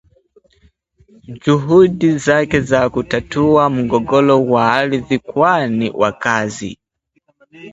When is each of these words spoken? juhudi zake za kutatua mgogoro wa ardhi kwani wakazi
juhudi 1.45 2.17
zake 2.17 2.61
za 2.61 2.89
kutatua 2.89 3.69
mgogoro 3.69 4.45
wa 4.45 4.73
ardhi 4.73 5.19
kwani 5.19 5.91
wakazi 5.95 6.79